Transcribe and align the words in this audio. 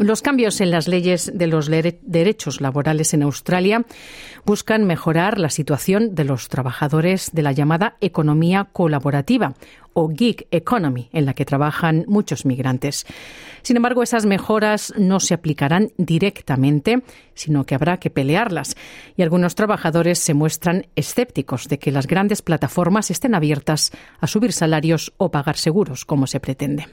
Los 0.00 0.22
cambios 0.22 0.62
en 0.62 0.70
las 0.70 0.88
leyes 0.88 1.30
de 1.34 1.46
los 1.46 1.68
derechos 1.68 2.62
laborales 2.62 3.12
en 3.12 3.22
Australia 3.22 3.84
buscan 4.46 4.86
mejorar 4.86 5.38
la 5.38 5.50
situación 5.50 6.14
de 6.14 6.24
los 6.24 6.48
trabajadores 6.48 7.32
de 7.34 7.42
la 7.42 7.52
llamada 7.52 7.98
economía 8.00 8.70
colaborativa 8.72 9.52
o 9.92 10.08
gig 10.08 10.46
economy, 10.52 11.10
en 11.12 11.26
la 11.26 11.34
que 11.34 11.44
trabajan 11.44 12.06
muchos 12.08 12.46
migrantes. 12.46 13.04
Sin 13.60 13.76
embargo, 13.76 14.02
esas 14.02 14.24
mejoras 14.24 14.94
no 14.96 15.20
se 15.20 15.34
aplicarán 15.34 15.92
directamente, 15.98 17.02
sino 17.34 17.66
que 17.66 17.74
habrá 17.74 17.98
que 17.98 18.08
pelearlas. 18.08 18.76
Y 19.18 19.22
algunos 19.22 19.54
trabajadores 19.54 20.18
se 20.18 20.32
muestran 20.32 20.86
escépticos 20.96 21.68
de 21.68 21.78
que 21.78 21.92
las 21.92 22.06
grandes 22.06 22.40
plataformas 22.40 23.10
estén 23.10 23.34
abiertas 23.34 23.92
a 24.18 24.26
subir 24.26 24.54
salarios 24.54 25.12
o 25.18 25.30
pagar 25.30 25.58
seguros, 25.58 26.06
como 26.06 26.26
se 26.26 26.40
pretende. 26.40 26.86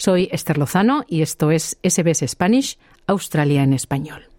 Soy 0.00 0.30
Esther 0.32 0.56
Lozano 0.56 1.04
y 1.06 1.20
esto 1.20 1.50
es 1.50 1.76
SBS 1.82 2.26
Spanish, 2.26 2.78
Australia 3.06 3.62
en 3.62 3.74
español. 3.74 4.30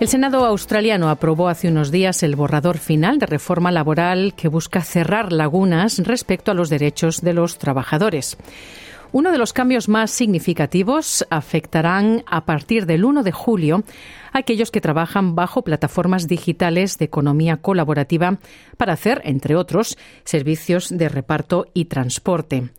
El 0.00 0.08
Senado 0.08 0.46
australiano 0.46 1.08
aprobó 1.08 1.46
hace 1.46 1.68
unos 1.68 1.92
días 1.92 2.24
el 2.24 2.34
borrador 2.34 2.78
final 2.78 3.20
de 3.20 3.26
reforma 3.26 3.70
laboral 3.70 4.34
que 4.34 4.48
busca 4.48 4.80
cerrar 4.80 5.32
lagunas 5.32 6.00
respecto 6.00 6.50
a 6.50 6.54
los 6.54 6.70
derechos 6.70 7.20
de 7.20 7.34
los 7.34 7.56
trabajadores. 7.56 8.36
Uno 9.12 9.30
de 9.30 9.36
los 9.36 9.52
cambios 9.52 9.90
más 9.90 10.10
significativos 10.10 11.26
afectarán 11.28 12.24
a 12.26 12.46
partir 12.46 12.86
del 12.86 13.04
1 13.04 13.22
de 13.22 13.30
julio 13.32 13.84
a 14.32 14.38
aquellos 14.38 14.70
que 14.70 14.80
trabajan 14.80 15.34
bajo 15.34 15.62
plataformas 15.62 16.28
digitales 16.28 16.96
de 16.96 17.04
economía 17.04 17.58
colaborativa 17.58 18.38
para 18.78 18.94
hacer, 18.94 19.20
entre 19.24 19.54
otros, 19.54 19.98
servicios 20.24 20.88
de 20.88 21.10
reparto 21.10 21.66
y 21.74 21.84
transporte. 21.84 22.70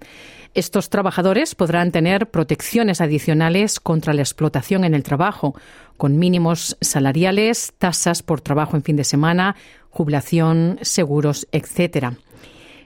Estos 0.56 0.90
trabajadores 0.90 1.54
podrán 1.54 1.92
tener 1.92 2.32
protecciones 2.32 3.00
adicionales 3.00 3.80
contra 3.80 4.14
la 4.14 4.22
explotación 4.24 4.86
en 4.86 4.96
el 4.96 5.04
trabajo, 5.04 5.56
con 5.98 6.18
mínimos 6.18 6.78
salariales, 6.82 7.74
tasas 7.78 8.24
por 8.24 8.42
trabajo 8.42 8.76
en 8.76 8.84
fin 8.84 8.96
de 8.96 9.04
semana, 9.04 9.56
jubilación, 9.92 10.80
seguros, 10.82 11.48
etc. 11.52 12.16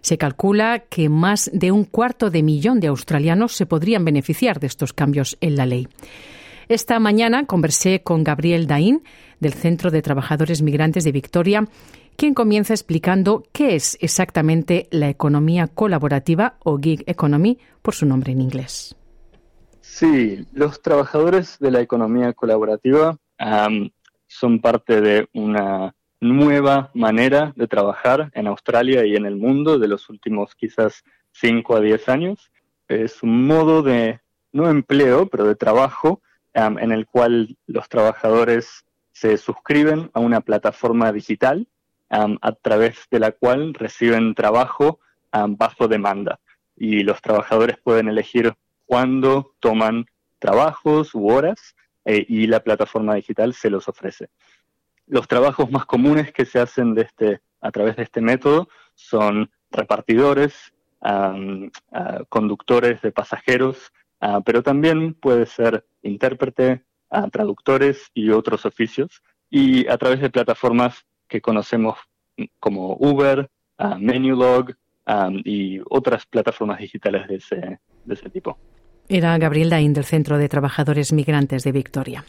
Se 0.02 0.18
calcula 0.18 0.80
que 0.90 1.10
más 1.10 1.50
de 1.54 1.72
un 1.72 1.84
cuarto 1.84 2.30
de 2.30 2.44
millón 2.44 2.80
de 2.80 2.88
australianos 2.88 3.54
se 3.54 3.66
podrían 3.66 4.06
beneficiar 4.06 4.60
de 4.60 4.68
estos 4.68 4.94
cambios 4.94 5.38
en 5.42 5.56
la 5.56 5.66
ley. 5.66 5.88
Esta 6.70 7.00
mañana 7.00 7.46
conversé 7.46 8.04
con 8.04 8.24
Gabriel 8.24 8.68
Daín, 8.68 9.04
del 9.40 9.54
Centro 9.54 9.92
de 9.92 10.02
Trabajadores 10.02 10.62
Migrantes 10.62 11.04
de 11.04 11.12
Victoria, 11.12 11.68
quien 12.18 12.34
comienza 12.34 12.74
explicando 12.74 13.44
qué 13.54 13.76
es 13.76 13.98
exactamente 14.02 14.88
la 14.92 15.08
economía 15.08 15.68
colaborativa 15.68 16.58
o 16.64 16.78
gig 16.78 17.04
economy 17.06 17.60
por 17.82 17.94
su 17.94 18.06
nombre 18.06 18.34
en 18.34 18.42
inglés. 18.42 18.96
Sí, 19.82 20.46
los 20.52 20.82
trabajadores 20.82 21.58
de 21.60 21.72
la 21.72 21.80
economía 21.80 22.34
colaborativa 22.34 23.18
son 24.28 24.60
parte 24.60 25.00
de 25.00 25.30
una 25.34 25.96
nueva 26.20 26.92
manera 26.94 27.54
de 27.56 27.68
trabajar 27.68 28.32
en 28.34 28.48
Australia 28.48 29.06
y 29.06 29.16
en 29.16 29.26
el 29.26 29.36
mundo 29.36 29.78
de 29.78 29.88
los 29.88 30.10
últimos 30.10 30.56
quizás 30.56 31.04
5 31.34 31.76
a 31.76 31.82
10 31.82 32.10
años. 32.10 32.52
Es 32.88 33.22
un 33.24 33.46
modo 33.46 33.84
de, 33.84 34.20
no 34.52 34.70
empleo, 34.70 35.28
pero 35.28 35.46
de 35.46 35.56
trabajo 35.56 36.22
en 36.54 36.92
el 36.92 37.06
cual 37.06 37.56
los 37.68 37.88
trabajadores 37.88 38.84
se 39.12 39.38
suscriben 39.38 40.10
a 40.14 40.20
una 40.20 40.42
plataforma 40.42 41.12
digital 41.12 41.68
a 42.10 42.52
través 42.54 43.06
de 43.12 43.20
la 43.20 43.32
cual 43.32 43.74
reciben 43.76 44.34
trabajo 44.34 45.00
bajo 45.32 45.88
demanda. 45.88 46.40
Y 46.76 47.04
los 47.04 47.22
trabajadores 47.22 47.78
pueden 47.78 48.08
elegir 48.08 48.54
cuándo 48.86 49.54
toman 49.60 50.06
trabajos 50.40 51.14
u 51.14 51.30
horas 51.30 51.76
eh, 52.06 52.26
y 52.28 52.48
la 52.48 52.62
plataforma 52.62 53.16
digital 53.16 53.54
se 53.54 53.70
los 53.70 53.88
ofrece. 53.88 54.30
Los 55.08 55.28
trabajos 55.28 55.72
más 55.72 55.86
comunes 55.86 56.32
que 56.32 56.46
se 56.46 56.60
hacen 56.60 56.94
de 56.94 57.04
este, 57.04 57.42
a 57.62 57.72
través 57.72 57.96
de 57.96 58.04
este 58.04 58.22
método 58.22 58.68
son 58.94 59.50
repartidores, 59.72 60.74
conductores 62.30 63.02
de 63.02 63.12
pasajeros, 63.12 63.92
pero 64.46 64.64
también 64.64 65.14
puede 65.14 65.46
ser 65.46 65.86
intérprete, 66.02 66.84
traductores 67.32 68.10
y 68.14 68.32
otros 68.32 68.66
oficios, 68.66 69.22
y 69.50 69.88
a 69.88 69.98
través 69.98 70.20
de 70.20 70.30
plataformas 70.30 71.06
que 71.28 71.42
conocemos 71.42 71.98
como 72.60 72.98
Uber, 73.00 73.50
Menulog 74.00 74.74
y 75.46 75.80
otras 75.90 76.26
plataformas 76.26 76.80
digitales 76.80 77.28
de 77.28 77.36
ese, 77.36 77.80
de 78.04 78.14
ese 78.14 78.30
tipo. 78.30 78.58
Era 79.08 79.38
Gabriel 79.38 79.70
Dain 79.70 79.94
del 79.94 80.04
Centro 80.04 80.38
de 80.38 80.50
Trabajadores 80.50 81.14
Migrantes 81.14 81.64
de 81.64 81.72
Victoria. 81.72 82.26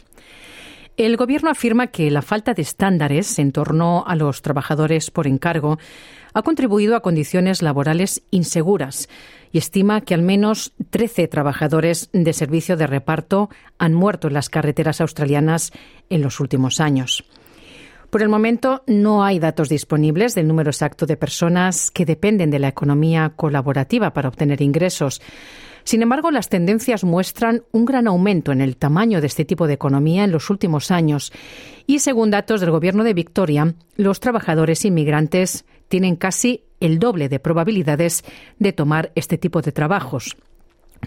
El 0.99 1.15
Gobierno 1.15 1.49
afirma 1.49 1.87
que 1.87 2.11
la 2.11 2.21
falta 2.21 2.53
de 2.53 2.61
estándares 2.61 3.39
en 3.39 3.53
torno 3.53 4.03
a 4.05 4.17
los 4.17 4.41
trabajadores 4.41 5.11
por 5.11 5.27
encargo 5.27 5.79
ha 6.33 6.41
contribuido 6.41 6.93
a 6.93 6.99
condiciones 6.99 7.61
laborales 7.61 8.21
inseguras 8.31 9.07
y 9.53 9.59
estima 9.59 10.01
que 10.01 10.13
al 10.13 10.23
menos 10.23 10.73
13 10.89 11.29
trabajadores 11.29 12.09
de 12.11 12.33
servicio 12.33 12.75
de 12.75 12.85
reparto 12.85 13.49
han 13.77 13.93
muerto 13.93 14.27
en 14.27 14.33
las 14.33 14.49
carreteras 14.49 14.99
australianas 14.99 15.71
en 16.09 16.21
los 16.21 16.41
últimos 16.41 16.81
años. 16.81 17.23
Por 18.09 18.21
el 18.21 18.27
momento 18.27 18.83
no 18.85 19.23
hay 19.23 19.39
datos 19.39 19.69
disponibles 19.69 20.35
del 20.35 20.49
número 20.49 20.69
exacto 20.69 21.05
de 21.05 21.15
personas 21.15 21.91
que 21.91 22.05
dependen 22.05 22.51
de 22.51 22.59
la 22.59 22.67
economía 22.67 23.31
colaborativa 23.37 24.11
para 24.11 24.27
obtener 24.27 24.61
ingresos. 24.61 25.21
Sin 25.89 26.03
embargo, 26.03 26.29
las 26.29 26.49
tendencias 26.49 27.03
muestran 27.03 27.63
un 27.71 27.83
gran 27.83 28.05
aumento 28.05 28.51
en 28.51 28.61
el 28.61 28.77
tamaño 28.77 29.21
de 29.21 29.25
este 29.25 29.43
tipo 29.43 29.65
de 29.65 29.73
economía 29.73 30.23
en 30.23 30.31
los 30.31 30.51
últimos 30.51 30.91
años 30.91 31.33
y, 31.87 31.97
según 31.97 32.29
datos 32.29 32.61
del 32.61 32.69
Gobierno 32.69 33.03
de 33.03 33.15
Victoria, 33.15 33.73
los 33.95 34.19
trabajadores 34.19 34.85
inmigrantes 34.85 35.65
tienen 35.87 36.15
casi 36.15 36.61
el 36.79 36.99
doble 36.99 37.27
de 37.27 37.39
probabilidades 37.39 38.23
de 38.59 38.71
tomar 38.71 39.11
este 39.15 39.39
tipo 39.39 39.63
de 39.63 39.71
trabajos 39.71 40.37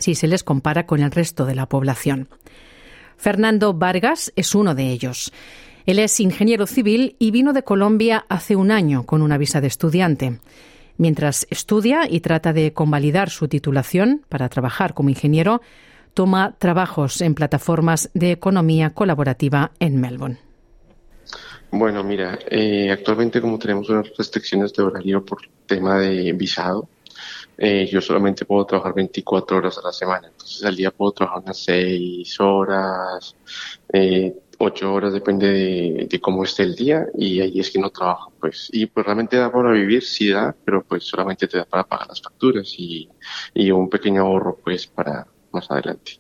si 0.01 0.17
se 0.17 0.27
les 0.27 0.43
compara 0.43 0.85
con 0.85 1.01
el 1.01 1.13
resto 1.13 1.47
de 1.47 1.55
la 1.55 1.67
población. 1.67 2.29
Fernando 3.17 3.75
Vargas 3.75 4.33
es 4.35 4.53
uno 4.53 4.75
de 4.75 4.91
ellos. 4.91 5.33
Él 5.87 6.01
es 6.01 6.19
ingeniero 6.19 6.67
civil 6.67 7.15
y 7.21 7.31
vino 7.31 7.53
de 7.53 7.63
Colombia 7.63 8.27
hace 8.29 8.57
un 8.57 8.73
año 8.73 9.07
con 9.07 9.23
una 9.23 9.39
visa 9.39 9.61
de 9.61 9.69
estudiante. 9.69 10.41
Mientras 10.97 11.47
estudia 11.51 12.07
y 12.09 12.21
trata 12.21 12.53
de 12.53 12.73
convalidar 12.73 13.31
su 13.31 13.49
titulación 13.49 14.23
para 14.29 14.49
trabajar 14.49 14.95
como 14.95 15.09
ingeniero, 15.09 15.61
toma 16.15 16.57
trabajos 16.59 17.21
en 17.21 17.35
plataformas 17.35 18.11
de 18.15 18.33
economía 18.33 18.91
colaborativa 18.91 19.73
en 19.81 20.01
Melbourne. 20.01 20.39
Bueno, 21.71 22.05
mira, 22.05 22.39
eh, 22.51 22.91
actualmente 22.91 23.41
como 23.41 23.59
tenemos 23.59 23.89
unas 23.89 24.15
restricciones 24.17 24.75
de 24.75 24.83
horario 24.83 25.25
por 25.25 25.41
tema 25.67 25.99
de 25.99 26.33
visado, 26.35 26.89
eh, 27.57 27.89
yo 27.91 28.01
solamente 28.01 28.45
puedo 28.45 28.67
trabajar 28.67 28.95
24 28.95 29.57
horas 29.57 29.79
a 29.79 29.83
la 29.83 29.93
semana. 29.93 30.29
Entonces 30.29 30.65
al 30.65 30.77
día 30.77 30.91
puedo 30.91 31.13
trabajar 31.13 31.43
unas 31.43 31.59
6 31.59 32.41
horas, 32.41 33.37
eh, 33.93 34.35
ocho 34.65 34.93
horas, 34.93 35.13
depende 35.13 36.07
de, 36.09 36.21
cómo 36.21 36.45
esté 36.45 36.63
el 36.63 36.75
día 36.75 37.07
y 37.17 37.41
ahí 37.41 37.61
es 37.61 37.71
que 37.71 37.79
no 37.79 37.91
trabajo, 37.91 38.33
pues. 38.41 38.69
Y 38.73 38.87
pues 38.87 39.05
realmente 39.05 39.37
da 39.37 39.51
para 39.51 39.73
vivir, 39.73 40.03
sí 40.03 40.31
da, 40.31 40.55
pero 40.65 40.83
pues 40.83 41.05
solamente 41.05 41.47
te 41.49 41.59
da 41.59 41.65
para 41.65 41.85
pagar 41.85 42.09
las 42.09 42.23
facturas 42.23 42.73
y, 42.79 43.09
y 43.55 43.71
un 43.71 43.89
pequeño 43.89 44.23
ahorro 44.23 44.59
pues 44.63 44.87
para 44.87 45.27
más 45.53 45.71
adelante. 45.71 46.19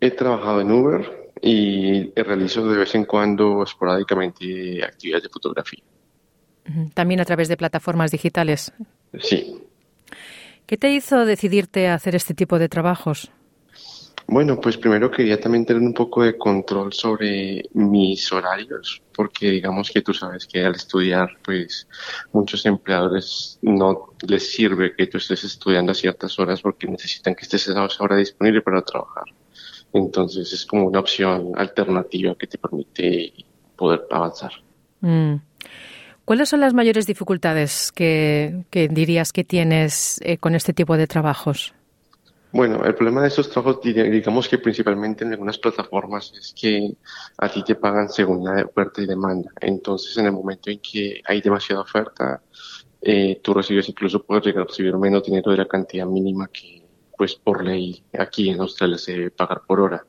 He 0.00 0.10
trabajado 0.10 0.60
en 0.60 0.72
Uber 0.72 1.32
y 1.40 2.10
realizo 2.14 2.66
de 2.68 2.78
vez 2.78 2.94
en 2.94 3.04
cuando 3.04 3.62
esporádicamente 3.62 4.82
actividades 4.84 5.24
de 5.24 5.28
fotografía. 5.28 5.82
También 6.94 7.20
a 7.20 7.24
través 7.24 7.48
de 7.48 7.56
plataformas 7.56 8.10
digitales. 8.10 8.72
Sí. 9.20 9.62
¿Qué 10.66 10.76
te 10.76 10.92
hizo 10.92 11.24
decidirte 11.24 11.88
a 11.88 11.94
hacer 11.94 12.14
este 12.14 12.34
tipo 12.34 12.58
de 12.58 12.68
trabajos? 12.68 13.30
Bueno, 14.30 14.60
pues 14.60 14.76
primero 14.76 15.10
quería 15.10 15.40
también 15.40 15.64
tener 15.64 15.80
un 15.80 15.94
poco 15.94 16.22
de 16.22 16.36
control 16.36 16.92
sobre 16.92 17.62
mis 17.72 18.30
horarios, 18.30 19.00
porque 19.14 19.52
digamos 19.52 19.90
que 19.90 20.02
tú 20.02 20.12
sabes 20.12 20.46
que 20.46 20.62
al 20.62 20.74
estudiar, 20.74 21.30
pues 21.42 21.88
muchos 22.34 22.66
empleadores 22.66 23.58
no 23.62 24.12
les 24.28 24.52
sirve 24.52 24.94
que 24.94 25.06
tú 25.06 25.16
estés 25.16 25.44
estudiando 25.44 25.92
a 25.92 25.94
ciertas 25.94 26.38
horas 26.38 26.60
porque 26.60 26.86
necesitan 26.86 27.34
que 27.34 27.44
estés 27.44 27.70
a 27.70 27.86
esa 27.86 28.04
hora 28.04 28.16
disponible 28.16 28.60
para 28.60 28.82
trabajar. 28.82 29.24
Entonces 29.94 30.52
es 30.52 30.66
como 30.66 30.88
una 30.88 31.00
opción 31.00 31.52
alternativa 31.56 32.36
que 32.38 32.46
te 32.46 32.58
permite 32.58 33.32
poder 33.76 34.02
avanzar. 34.10 34.52
Mm. 35.00 35.36
¿Cuáles 36.26 36.50
son 36.50 36.60
las 36.60 36.74
mayores 36.74 37.06
dificultades 37.06 37.92
que, 37.92 38.62
dirías 38.90 39.32
que 39.32 39.44
tienes 39.44 40.20
eh, 40.22 40.36
con 40.36 40.54
este 40.54 40.74
tipo 40.74 40.98
de 40.98 41.06
trabajos? 41.06 41.72
Bueno, 42.50 42.82
el 42.84 42.94
problema 42.94 43.22
de 43.22 43.28
estos 43.28 43.50
trabajos, 43.50 43.82
digamos 43.82 44.48
que 44.48 44.58
principalmente 44.58 45.24
en 45.24 45.32
algunas 45.32 45.58
plataformas, 45.58 46.32
es 46.38 46.54
que 46.58 46.94
a 47.36 47.48
ti 47.48 47.62
te 47.62 47.74
pagan 47.74 48.08
según 48.08 48.44
la 48.44 48.64
oferta 48.64 49.02
y 49.02 49.06
demanda. 49.06 49.50
Entonces, 49.60 50.16
en 50.16 50.26
el 50.26 50.32
momento 50.32 50.70
en 50.70 50.78
que 50.80 51.20
hay 51.26 51.42
demasiada 51.42 51.82
oferta, 51.82 52.40
eh, 53.02 53.40
tú 53.42 53.52
recibes 53.52 53.88
incluso 53.88 54.22
puedes 54.22 54.44
llegar 54.46 54.62
a 54.62 54.66
recibir 54.66 54.96
menos 54.96 55.22
dinero 55.24 55.50
de 55.50 55.58
la 55.58 55.68
cantidad 55.68 56.06
mínima 56.06 56.48
que, 56.48 56.82
pues, 57.16 57.34
por 57.34 57.62
ley 57.62 58.02
aquí 58.18 58.48
en 58.48 58.60
Australia 58.60 58.96
se 58.96 59.12
debe 59.12 59.30
pagar 59.30 59.62
por 59.66 59.80
hora. 59.80 60.04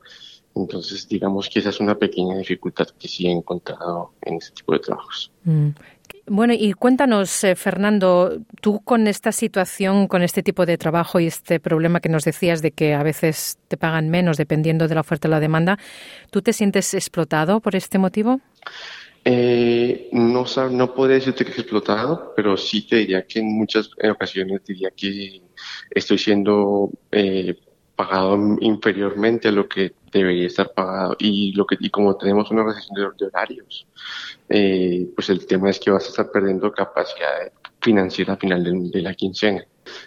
Entonces, 0.54 1.06
digamos 1.06 1.48
que 1.48 1.58
esa 1.60 1.68
es 1.68 1.78
una 1.78 1.96
pequeña 1.96 2.36
dificultad 2.36 2.88
que 2.98 3.06
sí 3.06 3.26
he 3.26 3.30
encontrado 3.30 4.14
en 4.22 4.36
este 4.36 4.52
tipo 4.52 4.72
de 4.72 4.80
trabajos. 4.80 5.30
Mm. 5.44 5.68
Bueno, 6.26 6.52
y 6.56 6.72
cuéntanos, 6.74 7.42
eh, 7.44 7.56
Fernando, 7.56 8.40
tú 8.60 8.80
con 8.80 9.06
esta 9.06 9.32
situación, 9.32 10.06
con 10.06 10.22
este 10.22 10.42
tipo 10.42 10.64
de 10.64 10.78
trabajo 10.78 11.18
y 11.18 11.26
este 11.26 11.58
problema 11.60 12.00
que 12.00 12.08
nos 12.08 12.24
decías 12.24 12.62
de 12.62 12.70
que 12.70 12.94
a 12.94 13.02
veces 13.02 13.58
te 13.68 13.76
pagan 13.76 14.10
menos 14.10 14.36
dependiendo 14.36 14.86
de 14.86 14.94
la 14.94 15.00
oferta 15.00 15.28
o 15.28 15.30
la 15.30 15.40
demanda, 15.40 15.78
¿tú 16.30 16.40
te 16.42 16.52
sientes 16.52 16.94
explotado 16.94 17.60
por 17.60 17.74
este 17.74 17.98
motivo? 17.98 18.40
Eh, 19.24 20.08
no, 20.12 20.46
no 20.70 20.94
podría 20.94 21.16
decirte 21.16 21.44
que 21.44 21.50
explotado, 21.50 22.32
pero 22.34 22.56
sí 22.56 22.86
te 22.86 22.96
diría 22.96 23.26
que 23.26 23.40
en 23.40 23.46
muchas 23.46 23.90
ocasiones 24.10 24.64
diría 24.64 24.90
que 24.96 25.42
estoy 25.90 26.16
siendo 26.16 26.90
eh, 27.10 27.58
pagado 27.96 28.38
inferiormente 28.60 29.48
a 29.48 29.52
lo 29.52 29.68
que 29.68 29.92
debería 30.12 30.46
estar 30.46 30.72
pagado. 30.72 31.16
Y 31.18 31.52
lo 31.52 31.66
que 31.66 31.76
y 31.78 31.90
como 31.90 32.16
tenemos 32.16 32.50
una 32.50 32.64
recesión 32.64 33.14
de, 33.16 33.26
horarios 33.26 33.86
eh, 34.48 35.08
pues 35.14 35.30
el 35.30 35.46
tema 35.46 35.70
es 35.70 35.78
que 35.78 35.90
vas 35.90 36.06
a 36.06 36.08
estar 36.08 36.30
perdiendo 36.30 36.72
capacidad 36.72 37.52
financiera 37.80 38.34
al 38.34 38.38
final 38.38 38.90
de, 38.90 39.02
la 39.02 39.14
quincena. 39.14 39.64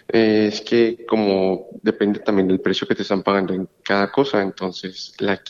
Eh, 0.08 0.46
es 0.52 0.60
que 0.60 1.04
como 1.06 1.66
depende 1.82 2.20
también 2.20 2.48
del 2.48 2.60
precio 2.60 2.86
que 2.86 2.94
te 2.94 3.02
están 3.02 3.22
pagando 3.22 3.52
en 3.52 3.68
cada 3.82 4.10
cosa 4.10 4.40
entonces 4.40 5.14
la, 5.18 5.42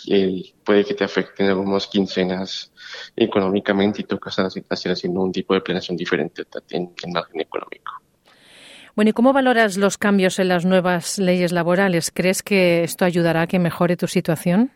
puede 0.65 0.85
que 0.85 0.95
te 0.95 1.05
afecten 1.05 1.47
algunas 1.47 1.87
quincenas 1.87 2.73
económicamente 3.15 4.01
y 4.01 4.05
toca 4.05 4.31
estar 4.31 4.49
haciendo 4.93 5.21
un 5.21 5.31
tipo 5.31 5.55
de 5.55 5.61
planeación 5.61 5.97
diferente 5.97 6.43
en, 6.71 6.93
en 7.01 7.13
margen 7.13 7.41
económico 7.43 8.04
bueno, 8.97 9.11
¿y 9.11 9.13
cómo 9.13 9.33
valoras 9.33 9.77
los 9.77 9.99
cambios 9.99 10.39
en 10.39 10.49
las 10.49 10.65
nuevas 10.65 11.19
leyes 11.19 11.53
laborales? 11.53 12.11
¿Crees 12.13 12.43
que 12.43 12.85
esto 12.85 13.05
ayudará 13.05 13.43
a 13.43 13.47
que 13.47 13.59
mejore 13.59 13.97
tu 13.97 14.07
situación? 14.07 14.71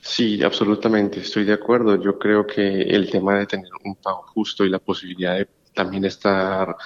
Sí, 0.00 0.42
absolutamente, 0.42 1.20
estoy 1.20 1.44
de 1.44 1.54
acuerdo. 1.54 2.00
Yo 2.00 2.18
creo 2.18 2.46
que 2.46 2.82
el 2.82 3.10
tema 3.10 3.38
de 3.38 3.46
tener 3.46 3.70
un 3.84 3.94
pago 3.96 4.22
justo 4.34 4.64
y 4.64 4.68
la 4.68 4.78
posibilidad 4.78 5.36
de 5.36 5.48
también 5.72 6.04
estar 6.04 6.76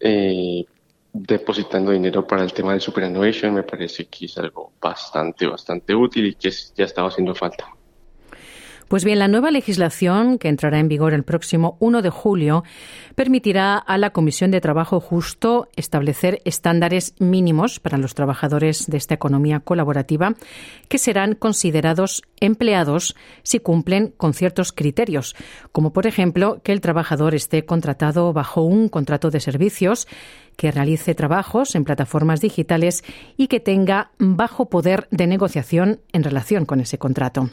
eh, 0.00 0.64
depositando 1.12 1.90
dinero 1.90 2.26
para 2.26 2.44
el 2.44 2.52
tema 2.52 2.72
del 2.72 2.80
superannuation 2.80 3.54
me 3.54 3.62
parece 3.62 4.06
que 4.06 4.26
es 4.26 4.38
algo 4.38 4.72
bastante, 4.80 5.46
bastante 5.46 5.94
útil 5.94 6.26
y 6.26 6.34
que 6.34 6.50
ya 6.50 6.84
estaba 6.84 7.08
haciendo 7.08 7.34
falta. 7.34 7.77
Pues 8.88 9.04
bien, 9.04 9.18
la 9.18 9.28
nueva 9.28 9.50
legislación, 9.50 10.38
que 10.38 10.48
entrará 10.48 10.78
en 10.78 10.88
vigor 10.88 11.12
el 11.12 11.22
próximo 11.22 11.76
1 11.78 12.00
de 12.00 12.08
julio, 12.08 12.64
permitirá 13.14 13.76
a 13.76 13.98
la 13.98 14.10
Comisión 14.10 14.50
de 14.50 14.62
Trabajo 14.62 14.98
Justo 14.98 15.68
establecer 15.76 16.40
estándares 16.46 17.12
mínimos 17.18 17.80
para 17.80 17.98
los 17.98 18.14
trabajadores 18.14 18.86
de 18.86 18.96
esta 18.96 19.12
economía 19.12 19.60
colaborativa 19.60 20.36
que 20.88 20.96
serán 20.96 21.34
considerados 21.34 22.22
empleados 22.40 23.14
si 23.42 23.58
cumplen 23.58 24.14
con 24.16 24.32
ciertos 24.32 24.72
criterios, 24.72 25.36
como 25.70 25.92
por 25.92 26.06
ejemplo 26.06 26.62
que 26.62 26.72
el 26.72 26.80
trabajador 26.80 27.34
esté 27.34 27.66
contratado 27.66 28.32
bajo 28.32 28.62
un 28.62 28.88
contrato 28.88 29.30
de 29.30 29.40
servicios, 29.40 30.08
que 30.56 30.72
realice 30.72 31.14
trabajos 31.14 31.74
en 31.74 31.84
plataformas 31.84 32.40
digitales 32.40 33.04
y 33.36 33.48
que 33.48 33.60
tenga 33.60 34.12
bajo 34.18 34.70
poder 34.70 35.08
de 35.10 35.26
negociación 35.26 36.00
en 36.14 36.24
relación 36.24 36.64
con 36.64 36.80
ese 36.80 36.96
contrato. 36.96 37.50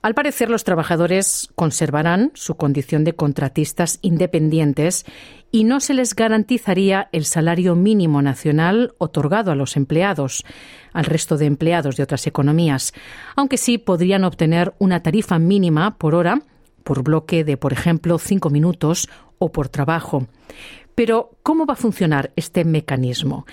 Al 0.00 0.14
parecer, 0.14 0.48
los 0.48 0.62
trabajadores 0.62 1.48
conservarán 1.56 2.30
su 2.34 2.56
condición 2.56 3.02
de 3.02 3.14
contratistas 3.14 3.98
independientes 4.00 5.04
y 5.50 5.64
no 5.64 5.80
se 5.80 5.92
les 5.92 6.14
garantizaría 6.14 7.08
el 7.10 7.24
salario 7.24 7.74
mínimo 7.74 8.22
nacional 8.22 8.94
otorgado 8.98 9.50
a 9.50 9.56
los 9.56 9.76
empleados, 9.76 10.44
al 10.92 11.04
resto 11.04 11.36
de 11.36 11.46
empleados 11.46 11.96
de 11.96 12.04
otras 12.04 12.28
economías, 12.28 12.92
aunque 13.34 13.56
sí 13.56 13.76
podrían 13.76 14.22
obtener 14.22 14.72
una 14.78 15.02
tarifa 15.02 15.40
mínima 15.40 15.98
por 15.98 16.14
hora, 16.14 16.42
por 16.84 17.02
bloque 17.02 17.42
de, 17.42 17.56
por 17.56 17.72
ejemplo, 17.72 18.18
cinco 18.18 18.50
minutos 18.50 19.08
o 19.38 19.50
por 19.50 19.68
trabajo. 19.68 20.28
Pero, 20.94 21.30
¿cómo 21.42 21.66
va 21.66 21.74
a 21.74 21.76
funcionar 21.76 22.32
este 22.36 22.64
mecanismo? 22.64 23.46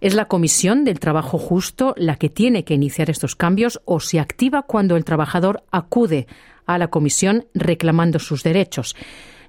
¿Es 0.00 0.14
la 0.14 0.26
Comisión 0.26 0.84
del 0.84 1.00
Trabajo 1.00 1.38
Justo 1.38 1.92
la 1.96 2.14
que 2.14 2.28
tiene 2.28 2.64
que 2.64 2.74
iniciar 2.74 3.10
estos 3.10 3.34
cambios 3.34 3.80
o 3.84 3.98
se 3.98 4.20
activa 4.20 4.62
cuando 4.62 4.94
el 4.94 5.04
trabajador 5.04 5.64
acude 5.72 6.28
a 6.66 6.78
la 6.78 6.86
Comisión 6.86 7.46
reclamando 7.52 8.20
sus 8.20 8.44
derechos? 8.44 8.94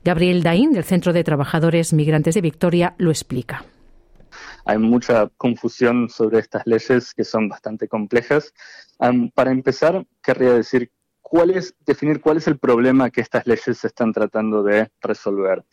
Gabriel 0.04 0.42
Daín, 0.42 0.72
del 0.72 0.86
Centro 0.86 1.14
de 1.14 1.24
Trabajadores 1.24 1.94
Migrantes 1.94 2.34
de 2.34 2.42
Victoria, 2.42 2.96
lo 2.98 3.12
explica. 3.12 3.64
Hay 4.66 4.80
mucha 4.80 5.28
confusión 5.38 6.10
sobre 6.10 6.40
estas 6.40 6.64
leyes 6.66 7.14
que 7.14 7.24
son 7.24 7.48
bastante 7.48 7.88
complejas. 7.88 8.52
para 9.36 9.52
empezar, 9.52 10.04
querría 10.24 10.54
decir 10.54 10.90
cuál 11.22 11.52
es, 11.52 11.76
definir 11.86 12.22
cuál 12.22 12.38
es 12.38 12.48
el 12.48 12.58
problema 12.58 13.12
que 13.12 13.22
estas 13.22 13.46
leyes 13.46 13.86
están 13.86 14.14
tratando 14.14 14.64
de 14.64 14.90
resolver. 15.00 15.64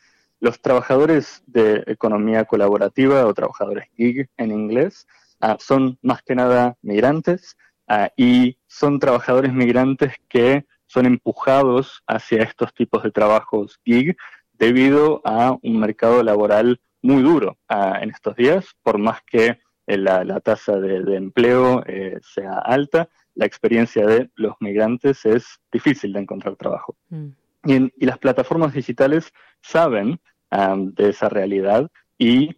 Los 0.41 0.61
trabajadores 0.61 1.43
de 1.47 1.83
economía 1.87 2.45
colaborativa 2.45 3.27
o 3.27 3.35
trabajadores 3.35 3.89
gig 3.97 4.29
en 4.37 4.53
inglés 4.53 5.07
ah, 5.41 5.57
son 5.59 5.99
más 6.03 6.23
que 6.23 6.35
nada 6.35 6.77
migrantes 6.83 7.57
ah, 7.89 8.11
y 8.17 8.59
son 8.67 8.99
trabajadores 8.99 9.53
migrantes 9.53 10.15
que 10.29 10.67
son 10.87 11.07
empujados 11.07 12.03
hacia 12.07 12.43
estos 12.43 12.73
tipos 12.75 13.03
de 13.03 13.11
trabajos 13.11 13.81
gig 13.85 14.17
debido 14.53 15.21
a 15.25 15.57
un 15.63 15.81
mercado 15.81 16.23
laboral 16.23 16.81
muy 17.03 17.23
duro 17.23 17.57
ah, 17.69 17.99
en 18.03 18.11
estos 18.11 18.37
días, 18.37 18.67
por 18.83 18.99
más 18.99 19.21
que 19.23 19.59
eh, 19.87 19.97
la, 19.97 20.41
tasa 20.41 20.79
de, 20.79 21.17
empleo 21.17 21.83
eh, 21.87 22.19
sea 22.23 22.59
alta, 22.59 23.09
la 23.35 23.47
experiencia 23.47 24.07
de 24.07 24.31
los 24.35 24.55
migrantes 24.61 25.25
es 25.25 25.61
difícil 25.71 26.13
de 26.13 26.21
encontrar 26.21 26.57
trabajo. 26.57 26.97
Mm. 27.11 27.29
Y, 27.67 28.07
las 28.07 28.19
plataformas 28.19 28.73
digitales 28.73 29.33
saben 29.61 30.21
de 30.51 31.09
esa 31.09 31.29
realidad 31.29 31.91
y 32.19 32.57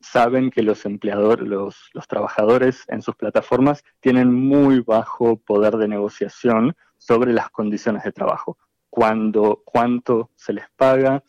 saben 0.00 0.50
que 0.50 0.62
los 0.62 0.84
empleadores, 0.86 1.46
los, 1.46 2.08
trabajadores 2.08 2.84
en 2.88 3.02
sus 3.02 3.14
plataformas 3.16 3.84
tienen 4.00 4.32
muy 4.32 4.80
bajo 4.80 5.36
poder 5.36 5.76
de 5.76 5.88
negociación 5.88 6.74
sobre 6.96 7.32
las 7.32 7.50
condiciones 7.50 8.04
de 8.04 8.12
trabajo, 8.12 8.56
cuándo, 8.90 9.62
cuánto 9.64 10.30
se 10.36 10.52
les 10.52 10.64
paga, 10.76 11.22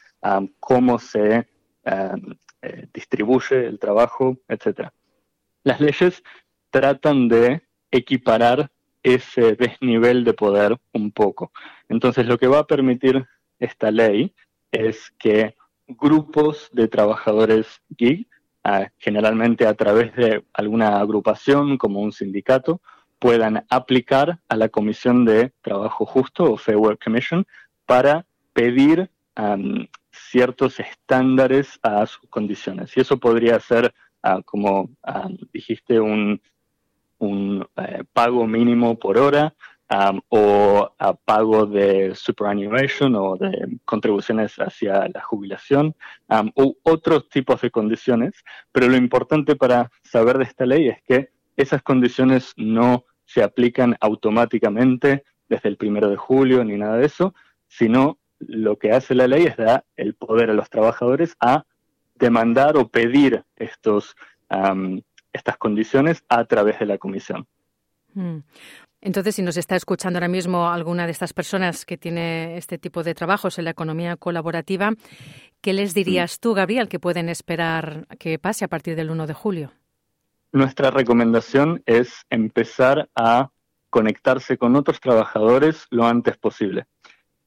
cómo 0.60 1.00
se 1.00 1.48
eh, 2.66 2.88
distribuye 2.94 3.66
el 3.66 3.78
trabajo, 3.78 4.38
etc. 4.48 4.88
Las 5.64 5.82
leyes 5.82 6.24
tratan 6.70 7.28
de 7.28 7.62
equiparar 7.92 8.72
ese 9.04 9.56
desnivel 9.56 10.24
de 10.24 10.34
poder 10.34 10.78
un 10.94 11.12
poco. 11.12 11.52
Entonces, 11.90 12.26
lo 12.26 12.38
que 12.38 12.48
va 12.48 12.60
a 12.60 12.68
permitir 12.68 13.26
esta 13.60 13.92
ley 13.92 14.34
es 14.72 15.14
que 15.20 15.56
grupos 15.88 16.70
de 16.72 16.88
trabajadores 16.88 17.82
gig, 17.98 18.28
ah, 18.64 18.88
generalmente 18.98 19.68
a 19.68 19.74
través 19.74 20.16
de 20.16 20.44
alguna 20.54 21.00
agrupación 21.00 21.78
como 21.78 22.00
un 22.00 22.12
sindicato, 22.12 22.82
puedan 23.20 23.66
aplicar 23.70 24.40
a 24.50 24.56
la 24.56 24.70
Comisión 24.70 25.26
de 25.26 25.54
Trabajo 25.62 26.06
Justo 26.06 26.52
o 26.52 26.58
Fair 26.58 26.78
Work 26.78 27.04
Commission 27.04 27.46
para 27.86 28.26
pedir 28.54 29.10
ciertos 30.12 30.80
estándares 30.80 31.80
a 31.82 32.06
sus 32.06 32.30
condiciones. 32.30 32.96
Y 32.96 33.02
eso 33.02 33.18
podría 33.18 33.60
ser, 33.60 33.94
ah, 34.22 34.42
como 34.46 34.90
dijiste, 35.52 36.00
un, 36.00 36.42
un 37.24 37.68
eh, 37.78 38.04
pago 38.14 38.46
mínimo 38.48 38.98
por 39.00 39.18
hora 39.18 39.54
o 40.30 40.92
a 40.98 41.14
pago 41.14 41.66
de 41.66 42.16
superannuation 42.16 43.16
o 43.16 43.36
de 43.36 43.78
contribuciones 43.86 44.56
hacia 44.58 45.08
la 45.08 45.22
jubilación 45.22 45.96
u 46.56 46.76
otros 46.82 47.30
tipos 47.30 47.62
de 47.62 47.70
condiciones. 47.70 48.34
Pero 48.72 48.88
lo 48.88 48.98
importante 48.98 49.56
para 49.56 49.92
saber 50.02 50.38
de 50.40 50.46
esta 50.46 50.66
ley 50.66 50.90
es 50.90 51.02
que 51.04 51.30
esas 51.58 51.84
condiciones 51.84 52.54
no 52.58 53.06
se 53.26 53.44
aplican 53.44 53.96
automáticamente 54.00 55.26
desde 55.48 55.70
el 55.70 55.78
primero 55.78 56.10
de 56.10 56.18
julio 56.18 56.64
ni 56.64 56.76
nada 56.76 56.98
de 56.98 57.06
eso, 57.06 57.36
sino 57.68 58.18
lo 58.40 58.78
que 58.78 58.92
hace 58.92 59.14
la 59.14 59.28
ley 59.28 59.46
es 59.46 59.58
dar 59.58 59.86
el 59.96 60.16
poder 60.16 60.50
a 60.50 60.54
los 60.54 60.70
trabajadores 60.70 61.36
a 61.40 61.66
demandar 62.16 62.78
o 62.78 62.88
pedir 62.88 63.44
estos 63.56 64.16
estas 65.34 65.58
condiciones 65.58 66.24
a 66.30 66.46
través 66.46 66.80
de 66.80 66.86
la 66.86 66.98
comisión. 66.98 67.48
Mm. 68.14 68.40
Entonces, 69.02 69.36
si 69.36 69.42
nos 69.42 69.58
está 69.58 69.76
escuchando 69.76 70.18
ahora 70.18 70.30
mismo 70.30 70.70
alguna 70.70 71.06
de 71.06 71.12
estas 71.12 71.34
personas 71.34 71.86
que 71.86 71.98
tiene 71.98 72.56
este 72.56 72.78
tipo 72.78 73.04
de 73.04 73.14
trabajos 73.14 73.60
en 73.60 73.66
la 73.66 73.72
economía 73.72 74.16
colaborativa, 74.16 74.94
¿qué 75.60 75.74
les 75.74 75.94
dirías 75.94 76.40
tú, 76.40 76.54
Gabriel, 76.54 76.88
que 76.88 77.00
pueden 77.00 77.28
esperar 77.28 78.08
que 78.18 78.40
pase 78.40 78.64
a 78.64 78.70
partir 78.70 78.96
del 78.96 79.12
1 79.12 79.28
de 79.28 79.34
julio? 79.34 79.72
Nuestra 80.54 80.90
recomendación 80.90 81.84
es 81.86 82.26
empezar 82.30 83.10
a 83.14 83.50
conectarse 83.90 84.58
con 84.58 84.76
otros 84.78 85.02
trabajadores 85.02 85.86
lo 85.90 86.06
antes 86.06 86.38
posible. 86.38 86.86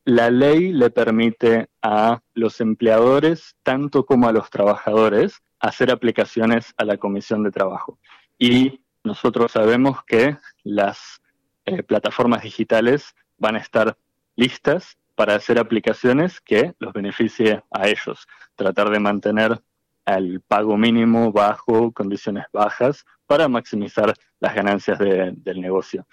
La 0.06 0.30
ley 0.30 0.72
le 0.72 0.90
permite 0.90 1.68
a 1.82 2.20
los 2.32 2.60
empleadores, 2.60 3.56
tanto 3.64 4.06
como 4.06 4.28
a 4.28 4.32
los 4.32 4.50
trabajadores, 4.50 5.42
hacer 5.58 5.90
aplicaciones 5.90 6.72
a 6.76 6.84
la 6.84 6.96
Comisión 6.96 7.42
de 7.42 7.50
Trabajo. 7.50 7.98
Y 8.38 8.84
nosotros 9.02 9.50
sabemos 9.50 10.04
que 10.04 10.36
las 10.62 11.20
eh, 11.64 11.82
plataformas 11.82 12.42
digitales 12.42 13.16
van 13.36 13.56
a 13.56 13.58
estar 13.58 13.98
listas 14.36 14.96
para 15.16 15.34
hacer 15.34 15.58
aplicaciones 15.58 16.40
que 16.40 16.74
los 16.78 16.92
beneficie 16.92 17.64
a 17.72 17.88
ellos. 17.88 18.28
Tratar 18.54 18.90
de 18.90 19.00
mantener 19.00 19.60
el 20.04 20.40
pago 20.40 20.76
mínimo 20.76 21.32
bajo, 21.32 21.90
condiciones 21.90 22.44
bajas, 22.52 23.04
para 23.26 23.48
maximizar 23.48 24.14
las 24.38 24.54
ganancias 24.54 25.00
del 25.00 25.60
negocio. 25.60 26.06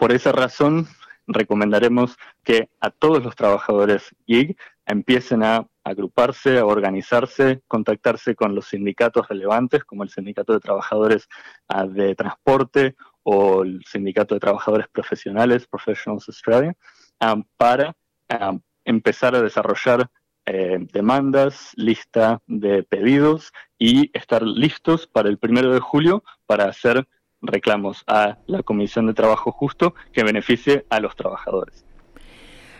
por 0.00 0.10
esa 0.10 0.32
razón, 0.32 0.88
recomendaremos 1.26 2.16
que 2.44 2.68
a 2.80 2.90
todos 2.90 3.22
los 3.22 3.34
trabajadores 3.36 4.14
gig 4.26 4.56
empiecen 4.86 5.42
a 5.42 5.66
agruparse, 5.84 6.58
a 6.58 6.66
organizarse, 6.66 7.62
contactarse 7.68 8.34
con 8.34 8.54
los 8.54 8.68
sindicatos 8.68 9.28
relevantes, 9.28 9.84
como 9.84 10.02
el 10.02 10.10
Sindicato 10.10 10.52
de 10.52 10.60
Trabajadores 10.60 11.28
ah, 11.68 11.86
de 11.86 12.14
Transporte 12.14 12.96
o 13.22 13.62
el 13.62 13.84
Sindicato 13.84 14.34
de 14.34 14.40
Trabajadores 14.40 14.88
Profesionales, 14.88 15.66
Professionals 15.66 16.28
Australia, 16.28 16.74
um, 17.20 17.44
para 17.56 17.96
um, 18.30 18.60
empezar 18.84 19.34
a 19.34 19.42
desarrollar 19.42 20.10
eh, 20.46 20.78
demandas, 20.92 21.72
lista 21.74 22.40
de 22.46 22.84
pedidos 22.84 23.52
y 23.78 24.16
estar 24.16 24.42
listos 24.42 25.08
para 25.08 25.28
el 25.28 25.38
primero 25.38 25.72
de 25.72 25.80
julio 25.80 26.22
para 26.46 26.66
hacer 26.66 27.08
reclamos 27.42 28.02
a 28.06 28.38
la 28.46 28.62
Comisión 28.62 29.06
de 29.06 29.14
Trabajo 29.14 29.52
Justo 29.52 29.94
que 30.12 30.24
beneficie 30.24 30.84
a 30.90 31.00
los 31.00 31.16
trabajadores. 31.16 31.84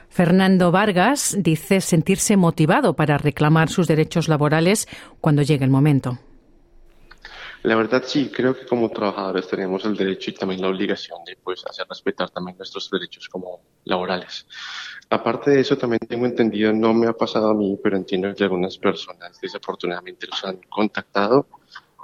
Fernando 0.08 0.70
Vargas 0.70 1.36
dice 1.38 1.80
sentirse 1.80 2.36
motivado 2.36 2.94
para 2.94 3.18
reclamar 3.18 3.68
sus 3.68 3.86
derechos 3.86 4.28
laborales 4.28 4.88
cuando 5.20 5.42
llegue 5.42 5.64
el 5.64 5.70
momento. 5.70 6.18
La 7.62 7.74
verdad 7.74 8.04
sí, 8.06 8.30
creo 8.32 8.56
que 8.56 8.64
como 8.64 8.88
trabajadores 8.90 9.48
tenemos 9.48 9.84
el 9.84 9.96
derecho 9.96 10.30
y 10.30 10.34
también 10.34 10.60
la 10.60 10.68
obligación 10.68 11.18
de 11.26 11.36
pues, 11.36 11.64
hacer 11.68 11.84
respetar 11.88 12.30
también 12.30 12.56
nuestros 12.56 12.88
derechos 12.90 13.28
como 13.28 13.60
laborales. 13.84 14.46
Aparte 15.10 15.50
de 15.50 15.60
eso, 15.60 15.76
también 15.76 15.98
tengo 16.08 16.26
entendido, 16.26 16.72
no 16.72 16.94
me 16.94 17.08
ha 17.08 17.12
pasado 17.12 17.50
a 17.50 17.54
mí, 17.54 17.76
pero 17.82 17.96
entiendo 17.96 18.32
que 18.34 18.44
algunas 18.44 18.78
personas 18.78 19.40
desafortunadamente 19.40 20.28
los 20.28 20.44
han 20.44 20.60
contactado 20.68 21.48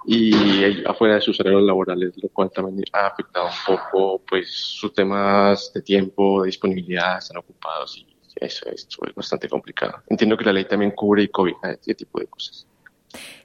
y 0.07 0.85
afuera 0.85 1.17
de 1.17 1.21
sus 1.21 1.39
horarios 1.41 1.63
laborales, 1.63 2.13
lo 2.23 2.29
cual 2.29 2.51
también 2.51 2.85
ha 2.93 3.07
afectado 3.07 3.47
un 3.47 3.77
poco 3.77 4.23
pues 4.29 4.51
sus 4.51 4.93
temas 4.93 5.73
de 5.73 5.83
tiempo, 5.83 6.43
de 6.43 6.47
disponibilidad, 6.47 7.19
están 7.19 7.39
ocupados 7.39 7.99
y 7.99 8.13
eso, 8.37 8.69
es 8.71 8.89
bastante 9.15 9.49
complicado. 9.49 10.03
Entiendo 10.09 10.37
que 10.37 10.45
la 10.45 10.53
ley 10.53 10.65
también 10.65 10.93
cubre 10.93 11.23
y 11.23 11.29
cobija 11.29 11.73
ese 11.73 11.95
tipo 11.95 12.19
de 12.19 12.27
cosas. 12.27 12.67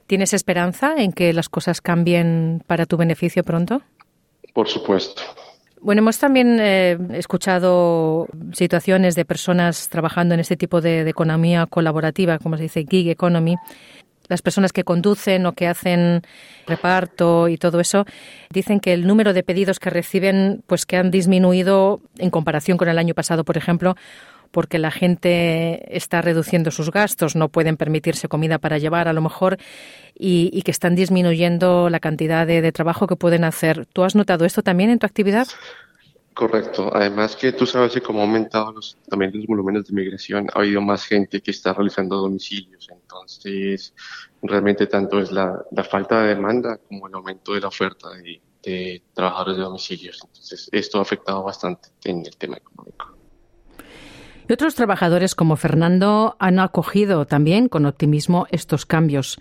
¿Tienes 0.06 0.32
esperanza 0.32 0.94
en 0.96 1.12
que 1.12 1.32
las 1.32 1.48
cosas 1.48 1.80
cambien 1.80 2.62
para 2.66 2.86
tu 2.86 2.96
beneficio 2.96 3.44
pronto? 3.44 3.82
Por 4.54 4.66
supuesto. 4.66 5.22
Bueno, 5.80 6.00
hemos 6.00 6.18
también 6.18 6.58
eh, 6.60 6.98
escuchado 7.12 8.26
situaciones 8.52 9.14
de 9.14 9.24
personas 9.24 9.88
trabajando 9.88 10.34
en 10.34 10.40
este 10.40 10.56
tipo 10.56 10.80
de, 10.80 11.08
economía 11.08 11.66
colaborativa, 11.66 12.38
como 12.38 12.56
se 12.56 12.64
dice, 12.64 12.86
gig 12.88 13.10
economy. 13.10 13.56
Las 14.28 14.42
personas 14.42 14.72
que 14.72 14.84
conducen 14.84 15.46
o 15.46 15.52
que 15.52 15.66
hacen 15.66 16.22
reparto 16.66 17.48
y 17.48 17.56
todo 17.56 17.80
eso 17.80 18.04
dicen 18.50 18.80
que 18.80 18.92
el 18.92 19.06
número 19.06 19.32
de 19.32 19.42
pedidos 19.42 19.78
que 19.78 19.90
reciben, 19.90 20.62
pues 20.66 20.86
que 20.86 20.96
han 20.96 21.10
disminuido 21.10 22.00
en 22.18 22.30
comparación 22.30 22.78
con 22.78 22.88
el 22.88 22.98
año 22.98 23.14
pasado, 23.14 23.44
por 23.44 23.56
ejemplo, 23.56 23.96
porque 24.50 24.78
la 24.78 24.90
gente 24.90 25.96
está 25.96 26.22
reduciendo 26.22 26.70
sus 26.70 26.90
gastos, 26.90 27.36
no 27.36 27.48
pueden 27.48 27.76
permitirse 27.76 28.28
comida 28.28 28.58
para 28.58 28.78
llevar 28.78 29.08
a 29.08 29.12
lo 29.12 29.20
mejor 29.20 29.58
y, 30.18 30.62
que 30.62 30.70
están 30.70 30.94
disminuyendo 30.94 31.90
la 31.90 32.00
cantidad 32.00 32.46
de, 32.46 32.72
trabajo 32.72 33.06
que 33.06 33.16
pueden 33.16 33.44
hacer. 33.44 33.86
¿Tú 33.86 34.04
has 34.04 34.14
notado 34.14 34.44
esto 34.44 34.62
también 34.62 34.90
en 34.90 34.98
tu 34.98 35.06
actividad? 35.06 35.46
Correcto. 36.38 36.88
Además 36.94 37.34
que 37.34 37.50
tú 37.50 37.66
sabes 37.66 37.92
que 37.92 38.00
como 38.00 38.20
ha 38.20 38.22
aumentado 38.22 38.70
los, 38.70 38.96
también 39.08 39.32
los 39.34 39.44
volúmenes 39.44 39.88
de 39.88 39.92
migración, 39.92 40.46
ha 40.54 40.60
habido 40.60 40.80
más 40.80 41.04
gente 41.04 41.40
que 41.40 41.50
está 41.50 41.72
realizando 41.72 42.16
domicilios. 42.16 42.88
Entonces, 42.92 43.92
realmente 44.40 44.86
tanto 44.86 45.18
es 45.18 45.32
la, 45.32 45.64
falta 45.90 46.22
de 46.22 46.36
demanda 46.36 46.78
como 46.78 47.08
el 47.08 47.14
aumento 47.14 47.54
de 47.54 47.60
la 47.60 47.66
oferta 47.66 48.10
de, 48.10 48.40
de 48.62 49.02
trabajadores 49.14 49.56
de 49.56 49.62
domicilios. 49.64 50.20
Entonces, 50.22 50.68
esto 50.70 51.00
ha 51.00 51.02
afectado 51.02 51.42
bastante 51.42 51.88
en 52.04 52.24
el 52.24 52.36
tema 52.36 52.58
económico. 52.58 53.17
Y 54.48 54.52
otros 54.54 54.74
trabajadores 54.74 55.34
como 55.34 55.56
Fernando 55.56 56.36
han 56.38 56.58
acogido 56.58 57.26
también 57.26 57.68
con 57.68 57.84
optimismo 57.84 58.46
estos 58.50 58.86
cambios. 58.86 59.38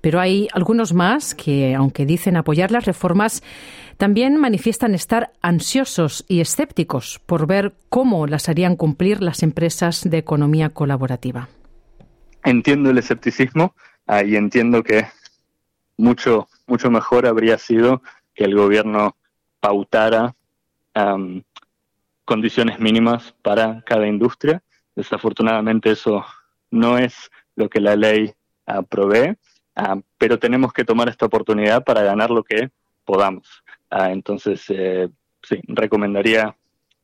Pero 0.00 0.20
hay 0.20 0.46
algunos 0.52 0.92
más 0.92 1.34
que, 1.34 1.74
aunque 1.74 2.06
dicen 2.06 2.36
apoyar 2.36 2.70
las 2.70 2.84
reformas, 2.84 3.42
también 3.96 4.36
manifiestan 4.36 4.94
estar 4.94 5.32
ansiosos 5.42 6.24
y 6.28 6.40
escépticos 6.40 7.20
por 7.26 7.48
ver 7.48 7.74
cómo 7.88 8.28
las 8.28 8.48
harían 8.48 8.76
cumplir 8.76 9.22
las 9.22 9.42
empresas 9.42 10.08
de 10.08 10.18
economía 10.18 10.70
colaborativa. 10.70 11.48
Entiendo 12.44 12.90
el 12.90 12.98
escepticismo 12.98 13.74
y 14.24 14.36
entiendo 14.36 14.84
que 14.84 15.06
mucho, 15.96 16.48
mucho 16.68 16.92
mejor 16.92 17.26
habría 17.26 17.58
sido 17.58 18.02
que 18.34 18.44
el 18.44 18.54
gobierno 18.54 19.16
pautara 19.58 20.36
condiciones 22.24 22.78
mínimas 22.78 23.34
para 23.42 23.82
cada 23.82 24.06
industria. 24.06 24.62
Desafortunadamente 24.94 25.90
eso 25.90 26.24
no 26.70 26.98
es 26.98 27.30
lo 27.56 27.68
que 27.68 27.80
la 27.80 27.96
ley 27.96 28.32
uh, 28.66 28.82
provee, 28.84 29.36
ah, 29.76 29.96
pero 30.18 30.38
tenemos 30.38 30.72
que 30.72 30.84
tomar 30.84 31.08
esta 31.08 31.26
oportunidad 31.26 31.84
para 31.84 32.02
ganar 32.02 32.30
lo 32.30 32.42
que 32.42 32.70
podamos. 33.04 33.62
Ah, 33.90 34.10
entonces, 34.10 34.64
eh, 34.68 35.08
sí, 35.42 35.60
recomendaría 35.68 36.56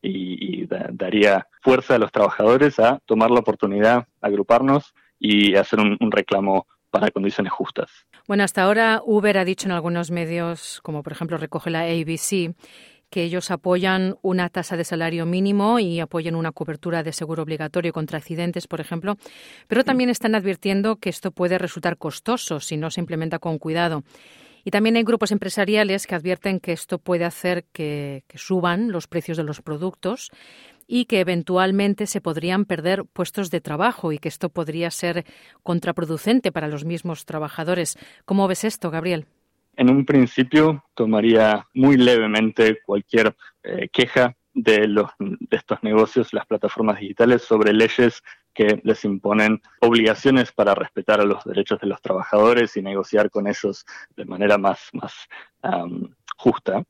y, 0.02 0.66
daría 0.66 1.46
fuerza 1.62 1.96
a 1.96 1.98
los 1.98 2.12
trabajadores 2.12 2.78
a 2.78 3.00
tomar 3.06 3.30
la 3.30 3.40
oportunidad, 3.40 4.06
agruparnos 4.20 4.94
y 5.18 5.56
hacer 5.56 5.80
un, 5.80 5.96
un 6.00 6.10
reclamo 6.10 6.66
para 6.90 7.10
condiciones 7.10 7.52
justas. 7.52 7.90
Bueno, 8.26 8.44
hasta 8.44 8.62
ahora 8.62 9.02
Uber 9.04 9.38
ha 9.38 9.44
dicho 9.44 9.66
en 9.66 9.72
algunos 9.72 10.10
medios, 10.10 10.80
como 10.82 11.02
por 11.02 11.12
ejemplo 11.12 11.36
recoge 11.36 11.70
la 11.70 11.82
ABC, 11.82 12.54
que 13.10 13.24
ellos 13.24 13.50
apoyan 13.50 14.16
una 14.22 14.48
tasa 14.48 14.76
de 14.76 14.84
salario 14.84 15.26
mínimo 15.26 15.78
y 15.78 16.00
apoyan 16.00 16.34
una 16.34 16.52
cobertura 16.52 17.02
de 17.02 17.12
seguro 17.12 17.42
obligatorio 17.42 17.92
contra 17.92 18.18
accidentes, 18.18 18.66
por 18.66 18.80
ejemplo, 18.80 19.16
pero 19.68 19.84
también 19.84 20.10
están 20.10 20.34
advirtiendo 20.34 20.96
que 20.96 21.10
esto 21.10 21.32
puede 21.32 21.58
resultar 21.58 21.98
costoso 21.98 22.60
si 22.60 22.76
no 22.76 22.90
se 22.90 23.00
implementa 23.00 23.38
con 23.38 23.58
cuidado. 23.58 24.04
Y 24.64 24.70
también 24.70 24.96
hay 24.96 25.04
grupos 25.04 25.32
empresariales 25.32 26.06
que 26.06 26.14
advierten 26.14 26.60
que 26.60 26.72
esto 26.72 26.98
puede 26.98 27.24
hacer 27.24 27.64
que, 27.72 28.24
suban 28.34 28.92
los 28.92 29.06
precios 29.06 29.36
de 29.36 29.44
los 29.44 29.62
productos 29.62 30.30
y 30.86 31.06
que 31.06 31.20
eventualmente 31.20 32.06
se 32.06 32.20
podrían 32.20 32.64
perder 32.64 33.04
puestos 33.04 33.50
de 33.50 33.60
trabajo 33.60 34.12
y 34.12 34.18
que 34.18 34.28
esto 34.28 34.48
podría 34.48 34.90
ser 34.90 35.24
contraproducente 35.62 36.52
para 36.52 36.68
los 36.68 36.84
mismos 36.84 37.24
trabajadores. 37.24 37.96
¿Cómo 38.24 38.48
ves 38.48 38.64
esto, 38.64 38.90
Gabriel? 38.90 39.26
En 39.76 39.90
un 39.90 40.04
principio 40.04 40.84
tomaría 40.94 41.66
muy 41.74 41.96
levemente 41.96 42.80
cualquier 42.84 43.34
eh, 43.62 43.88
queja 43.90 44.36
de, 44.52 44.88
los, 44.88 45.10
estos 45.50 45.82
negocios, 45.82 46.32
las 46.32 46.46
plataformas 46.46 47.00
digitales, 47.00 47.42
sobre 47.42 47.72
leyes 47.72 48.22
que 48.52 48.80
les 48.82 49.04
imponen 49.04 49.60
obligaciones 49.80 50.52
para 50.52 50.74
respetar 50.74 51.20
a 51.20 51.24
los 51.24 51.44
derechos 51.44 51.80
de 51.80 51.86
los 51.86 52.02
trabajadores 52.02 52.76
y 52.76 52.82
negociar 52.82 53.30
con 53.30 53.46
ellos 53.46 53.84
de 54.16 54.24
manera 54.24 54.58
más, 54.58 54.90
justa. 56.36 56.84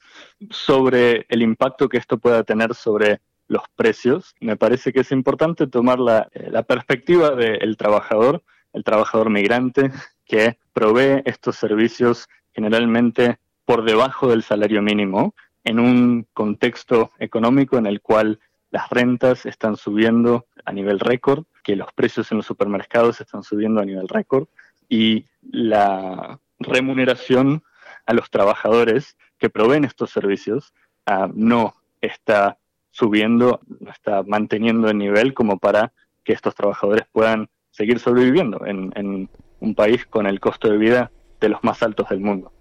Sobre 0.50 1.26
el 1.28 1.42
impacto 1.42 1.88
que 1.88 1.98
esto 1.98 2.18
pueda 2.18 2.44
tener 2.44 2.74
sobre 2.74 3.20
los 3.48 3.62
precios, 3.74 4.34
me 4.40 4.56
parece 4.56 4.92
que 4.92 5.00
es 5.00 5.10
importante 5.10 5.66
tomar 5.66 5.98
la, 5.98 6.28
eh, 6.32 6.50
la 6.50 6.62
perspectiva 6.62 7.30
del 7.34 7.76
trabajador, 7.76 8.44
el 8.72 8.84
trabajador 8.84 9.28
migrante 9.28 9.90
que 10.30 10.58
provee 10.72 11.22
estos 11.24 11.56
servicios 11.56 12.28
generalmente 12.54 13.38
por 13.64 13.84
debajo 13.84 14.28
del 14.28 14.44
salario 14.44 14.80
mínimo, 14.80 15.34
en 15.64 15.80
un 15.80 16.24
contexto 16.32 17.10
económico 17.18 17.78
en 17.78 17.86
el 17.86 18.00
cual 18.00 18.38
las 18.70 18.88
rentas 18.90 19.44
están 19.44 19.76
subiendo 19.76 20.46
a 20.64 20.72
nivel 20.72 21.00
récord, 21.00 21.46
que 21.64 21.74
los 21.74 21.92
precios 21.92 22.30
en 22.30 22.38
los 22.38 22.46
supermercados 22.46 23.20
están 23.20 23.42
subiendo 23.42 23.80
a 23.80 23.84
nivel 23.84 24.06
récord 24.06 24.46
y 24.88 25.24
la 25.42 26.38
remuneración 26.60 27.64
a 28.06 28.14
los 28.14 28.30
trabajadores 28.30 29.16
que 29.36 29.50
proveen 29.50 29.84
estos 29.84 30.10
servicios 30.10 30.72
ah, 31.06 31.28
no 31.34 31.74
está 32.00 32.58
subiendo, 32.92 33.60
está 33.92 34.22
manteniendo 34.22 34.88
el 34.88 34.98
nivel 34.98 35.34
como 35.34 35.58
para 35.58 35.92
que 36.22 36.32
estos 36.34 36.54
trabajadores 36.54 37.06
puedan 37.10 37.48
seguir 37.72 37.98
sobreviviendo 37.98 38.64
en, 38.64 38.92
en 38.94 39.28
un 39.60 39.74
país 39.74 40.04
con 40.06 40.26
el 40.26 40.40
costo 40.40 40.68
de 40.68 40.78
vida 40.78 41.10
de 41.40 41.48
los 41.48 41.62
más 41.62 41.82
altos 41.82 42.08
del 42.08 42.20
mundo. 42.20 42.52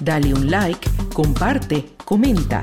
Dale 0.00 0.32
un 0.32 0.48
like, 0.50 0.88
comparte, 1.12 1.84
comenta. 2.04 2.62